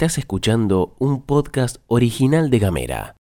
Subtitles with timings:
[0.00, 3.16] Estás escuchando un podcast original de Gamera.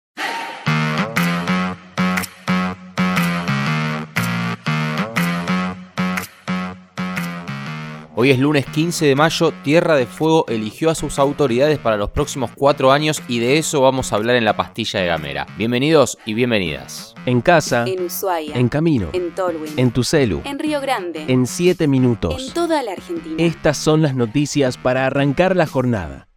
[8.14, 12.10] Hoy es lunes 15 de mayo, Tierra de Fuego eligió a sus autoridades para los
[12.10, 15.48] próximos cuatro años y de eso vamos a hablar en la pastilla de Gamera.
[15.56, 17.16] Bienvenidos y bienvenidas.
[17.26, 18.54] En casa, En Ushuaia.
[18.54, 19.72] en camino, En Tolwyn.
[19.76, 21.24] en tu celu, En Río Grande.
[21.26, 22.52] en 7 En minutos.
[22.54, 23.34] toda la Argentina.
[23.38, 26.27] Estas son las noticias para arrancar la jornada.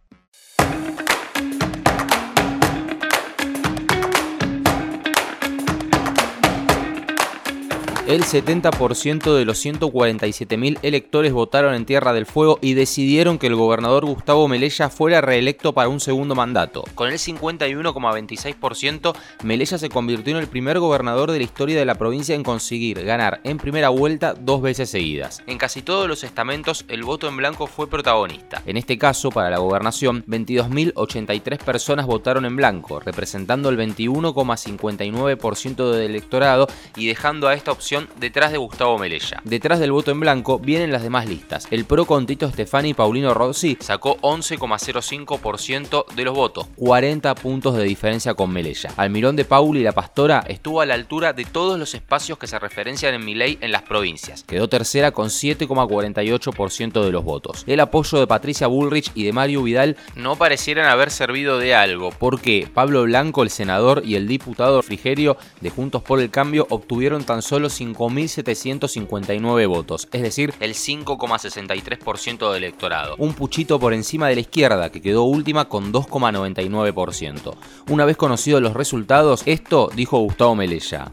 [8.08, 13.54] El 70% de los 147.000 electores votaron en Tierra del Fuego y decidieron que el
[13.54, 16.82] gobernador Gustavo Melella fuera reelecto para un segundo mandato.
[16.96, 21.94] Con el 51,26%, Melella se convirtió en el primer gobernador de la historia de la
[21.94, 25.40] provincia en conseguir ganar en primera vuelta dos veces seguidas.
[25.46, 28.62] En casi todos los estamentos, el voto en blanco fue protagonista.
[28.66, 36.10] En este caso, para la gobernación, 22.083 personas votaron en blanco, representando el 21,59% del
[36.10, 36.66] electorado
[36.96, 39.40] y dejando a esta opción detrás de Gustavo Melella.
[39.44, 41.66] Detrás del voto en blanco vienen las demás listas.
[41.70, 47.84] El PRO con Tito Stefani Paulino Rossi sacó 11,05% de los votos, 40 puntos de
[47.84, 48.90] diferencia con Melella.
[48.96, 52.46] Almirón de Pauli y La Pastora estuvo a la altura de todos los espacios que
[52.46, 54.44] se referencian en mi ley en las provincias.
[54.44, 57.64] Quedó tercera con 7,48% de los votos.
[57.66, 62.10] El apoyo de Patricia Bullrich y de Mario Vidal no parecieran haber servido de algo,
[62.10, 67.24] porque Pablo Blanco, el senador, y el diputado Frigerio de Juntos por el Cambio obtuvieron
[67.24, 73.16] tan solo 5.759 votos, es decir, el 5,63% del electorado.
[73.18, 77.54] Un puchito por encima de la izquierda, que quedó última con 2,99%.
[77.88, 81.12] Una vez conocidos los resultados, esto dijo Gustavo Melella.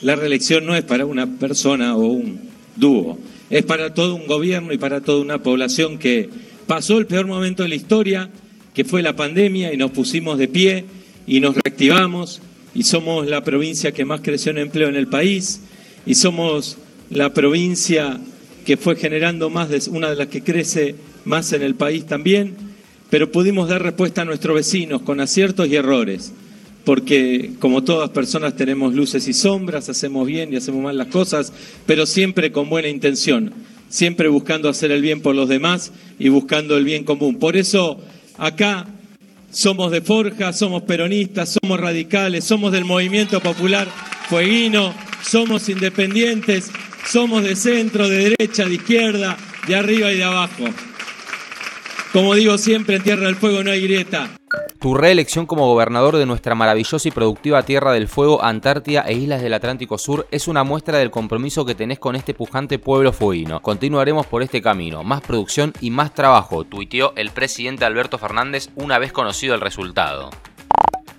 [0.00, 2.40] La reelección no es para una persona o un
[2.76, 3.18] dúo,
[3.50, 6.30] es para todo un gobierno y para toda una población que
[6.66, 8.30] pasó el peor momento de la historia,
[8.74, 10.84] que fue la pandemia, y nos pusimos de pie
[11.26, 12.40] y nos reactivamos,
[12.74, 15.60] y somos la provincia que más creció en empleo en el país,
[16.06, 16.78] y somos
[17.10, 18.18] la provincia
[18.64, 22.54] que fue generando más, de, una de las que crece más en el país también,
[23.10, 26.32] pero pudimos dar respuesta a nuestros vecinos con aciertos y errores.
[26.84, 31.52] Porque como todas personas tenemos luces y sombras, hacemos bien y hacemos mal las cosas,
[31.86, 33.52] pero siempre con buena intención,
[33.88, 37.38] siempre buscando hacer el bien por los demás y buscando el bien común.
[37.38, 38.00] Por eso
[38.38, 38.86] acá
[39.50, 43.88] somos de Forja, somos peronistas, somos radicales, somos del movimiento popular
[44.28, 46.70] fueguino, somos independientes,
[47.06, 50.64] somos de centro, de derecha, de izquierda, de arriba y de abajo.
[52.12, 54.37] Como digo siempre, en Tierra del Fuego no hay grieta.
[54.80, 59.42] Tu reelección como gobernador de nuestra maravillosa y productiva Tierra del Fuego, Antártida e Islas
[59.42, 63.60] del Atlántico Sur es una muestra del compromiso que tenés con este pujante pueblo fueguino.
[63.60, 69.00] Continuaremos por este camino, más producción y más trabajo, tuiteó el presidente Alberto Fernández una
[69.00, 70.30] vez conocido el resultado.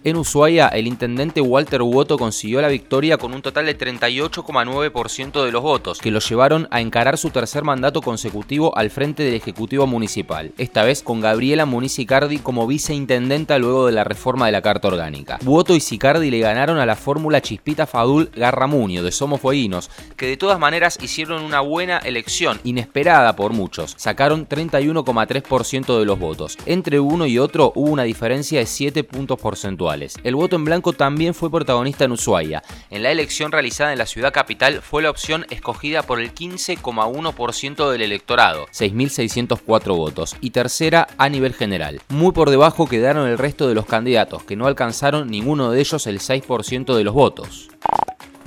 [0.01, 5.51] En Ushuaia, el intendente Walter Woto consiguió la victoria con un total de 38,9% de
[5.51, 9.88] los votos, que lo llevaron a encarar su tercer mandato consecutivo al frente del Ejecutivo
[9.88, 14.61] Municipal, esta vez con Gabriela Muniz Sicardi como viceintendenta luego de la reforma de la
[14.61, 15.38] Carta Orgánica.
[15.43, 20.27] Woto y Sicardi le ganaron a la fórmula Chispita Fadul Garramuño de Somos Fueguinos, que
[20.27, 23.95] de todas maneras hicieron una buena elección, inesperada por muchos.
[23.97, 26.57] Sacaron 31,3% de los votos.
[26.65, 29.88] Entre uno y otro hubo una diferencia de 7 puntos porcentuales.
[30.23, 32.61] El voto en blanco también fue protagonista en Ushuaia.
[32.91, 37.91] En la elección realizada en la ciudad capital fue la opción escogida por el 15,1%
[37.91, 42.01] del electorado, 6.604 votos, y tercera a nivel general.
[42.09, 46.06] Muy por debajo quedaron el resto de los candidatos, que no alcanzaron ninguno de ellos
[46.06, 47.69] el 6% de los votos.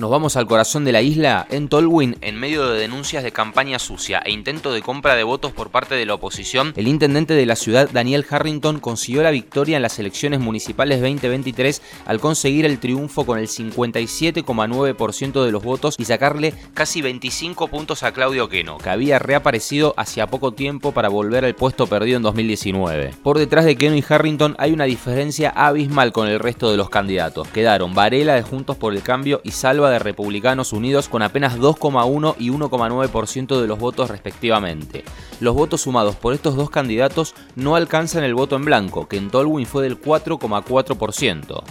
[0.03, 1.47] Nos vamos al corazón de la isla.
[1.49, 5.53] En Tolwyn, en medio de denuncias de campaña sucia e intento de compra de votos
[5.53, 9.77] por parte de la oposición, el intendente de la ciudad, Daniel Harrington, consiguió la victoria
[9.77, 15.95] en las elecciones municipales 2023 al conseguir el triunfo con el 57,9% de los votos
[16.01, 21.11] y sacarle casi 25 puntos a Claudio Queno, que había reaparecido hacía poco tiempo para
[21.11, 23.15] volver al puesto perdido en 2019.
[23.23, 26.91] Por detrás de Queno y Harrington hay una diferencia abismal con el resto de los
[26.91, 27.47] candidatos.
[27.47, 32.35] Quedaron Varela de Juntos por el Cambio y Salva de Republicanos Unidos con apenas 2,1
[32.39, 35.05] y 1,9% de los votos respectivamente.
[35.41, 39.31] Los votos sumados por estos dos candidatos no alcanzan el voto en blanco, que en
[39.31, 41.63] Tolwyn fue del 4,4%.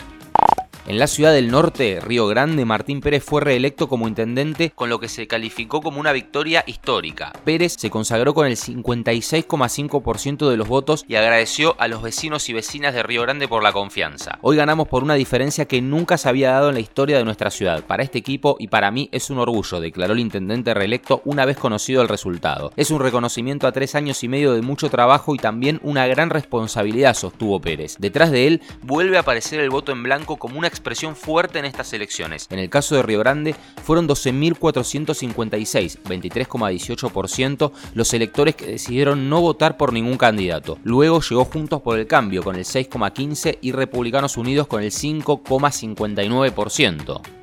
[0.87, 4.99] En la ciudad del norte, Río Grande, Martín Pérez fue reelecto como intendente con lo
[4.99, 7.31] que se calificó como una victoria histórica.
[7.45, 12.53] Pérez se consagró con el 56,5% de los votos y agradeció a los vecinos y
[12.53, 14.39] vecinas de Río Grande por la confianza.
[14.41, 17.51] Hoy ganamos por una diferencia que nunca se había dado en la historia de nuestra
[17.51, 17.83] ciudad.
[17.85, 21.57] Para este equipo y para mí es un orgullo, declaró el intendente reelecto una vez
[21.57, 22.73] conocido el resultado.
[22.75, 26.31] Es un reconocimiento a tres años y medio de mucho trabajo y también una gran
[26.31, 27.97] responsabilidad, sostuvo Pérez.
[27.99, 31.65] Detrás de él vuelve a aparecer el voto en blanco como una expresión fuerte en
[31.65, 32.47] estas elecciones.
[32.49, 39.77] En el caso de Río Grande fueron 12.456, 23,18%, los electores que decidieron no votar
[39.77, 40.79] por ningún candidato.
[40.83, 47.40] Luego llegó Juntos por el Cambio con el 6,15% y Republicanos Unidos con el 5,59%.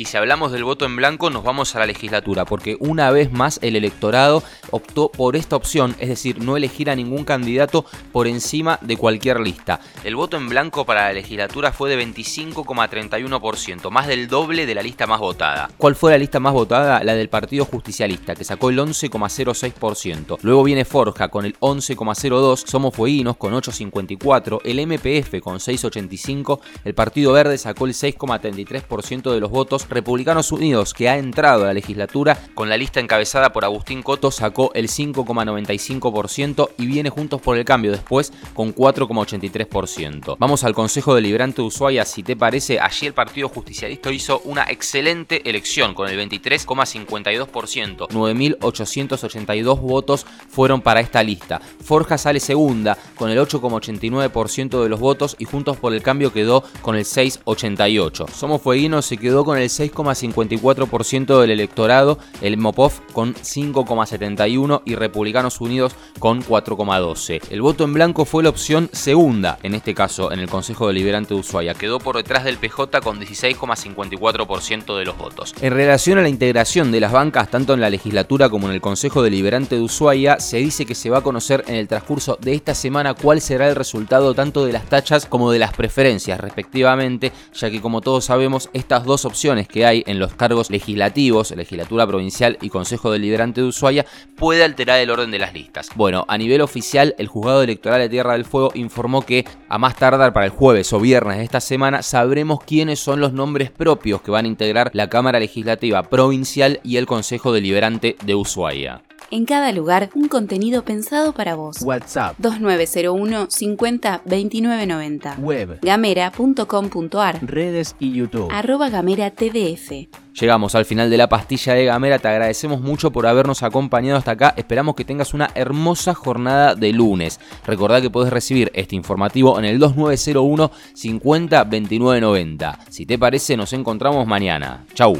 [0.00, 3.30] Y si hablamos del voto en blanco, nos vamos a la legislatura, porque una vez
[3.32, 8.26] más el electorado optó por esta opción, es decir, no elegir a ningún candidato por
[8.26, 9.78] encima de cualquier lista.
[10.02, 14.80] El voto en blanco para la legislatura fue de 25,31%, más del doble de la
[14.80, 15.68] lista más votada.
[15.76, 17.04] ¿Cuál fue la lista más votada?
[17.04, 20.38] La del Partido Justicialista, que sacó el 11,06%.
[20.40, 26.94] Luego viene Forja con el 11,02%, Somos Fueguinos con 8,54%, el MPF con 6,85%, el
[26.94, 31.74] Partido Verde sacó el 6,33% de los votos Republicanos Unidos, que ha entrado a la
[31.74, 37.56] legislatura con la lista encabezada por Agustín Coto, sacó el 5,95% y viene Juntos por
[37.58, 40.36] el Cambio después con 4,83%.
[40.38, 44.64] Vamos al Consejo Deliberante de Ushuaia, si te parece, allí el Partido Justicialista hizo una
[44.64, 48.08] excelente elección con el 23,52%.
[48.08, 51.60] 9.882 votos fueron para esta lista.
[51.60, 56.62] Forja sale segunda con el 8,89% de los votos y Juntos por el Cambio quedó
[56.82, 58.30] con el 6,88%.
[58.30, 65.60] Somos Fueguinos se quedó con el 6,54% del electorado, el Mopov con 5,71% y Republicanos
[65.60, 67.42] Unidos con 4,12%.
[67.50, 71.34] El voto en blanco fue la opción segunda, en este caso en el Consejo Deliberante
[71.34, 71.74] de Ushuaia.
[71.74, 75.54] Quedó por detrás del PJ con 16,54% de los votos.
[75.60, 78.80] En relación a la integración de las bancas, tanto en la legislatura como en el
[78.80, 82.54] Consejo Deliberante de Ushuaia, se dice que se va a conocer en el transcurso de
[82.54, 87.32] esta semana cuál será el resultado tanto de las tachas como de las preferencias respectivamente,
[87.54, 92.06] ya que como todos sabemos estas dos opciones que hay en los cargos legislativos, legislatura
[92.06, 94.06] provincial y Consejo Deliberante de Ushuaia,
[94.36, 95.88] puede alterar el orden de las listas.
[95.94, 99.96] Bueno, a nivel oficial, el Juzgado Electoral de Tierra del Fuego informó que a más
[99.96, 104.22] tardar para el jueves o viernes de esta semana sabremos quiénes son los nombres propios
[104.22, 109.02] que van a integrar la Cámara Legislativa Provincial y el Consejo Deliberante de Ushuaia.
[109.32, 111.82] En cada lugar, un contenido pensado para vos.
[111.82, 115.36] WhatsApp, 2901 50 2990.
[115.38, 117.38] web, Gamera.com.ar.
[117.42, 118.48] redes y YouTube.
[118.50, 120.08] Arroba Gamera TDF.
[120.40, 124.32] Llegamos al final de la pastilla de Gamera, te agradecemos mucho por habernos acompañado hasta
[124.32, 127.38] acá, esperamos que tengas una hermosa jornada de lunes.
[127.64, 132.78] Recordá que podés recibir este informativo en el 2901 50 2990.
[132.88, 134.84] Si te parece, nos encontramos mañana.
[134.94, 135.16] Chau.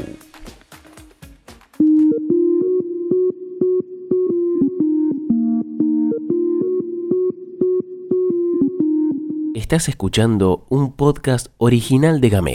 [9.71, 12.41] Estás escuchando un podcast original de Gamera.